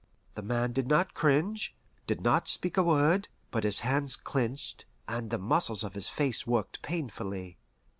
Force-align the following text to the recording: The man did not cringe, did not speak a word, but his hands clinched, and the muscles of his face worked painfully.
The 0.33 0.41
man 0.41 0.71
did 0.71 0.87
not 0.87 1.13
cringe, 1.13 1.75
did 2.07 2.21
not 2.21 2.47
speak 2.47 2.75
a 2.75 2.81
word, 2.81 3.27
but 3.51 3.63
his 3.63 3.81
hands 3.81 4.15
clinched, 4.15 4.85
and 5.07 5.29
the 5.29 5.37
muscles 5.37 5.83
of 5.83 5.93
his 5.93 6.09
face 6.09 6.47
worked 6.47 6.81
painfully. 6.81 7.59